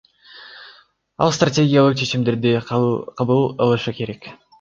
Ал 1.25 1.33
стратегиялык 1.37 1.99
чечимдерди 2.01 2.55
кабыл 2.71 3.43
алышы 3.67 3.95
керек. 3.99 4.31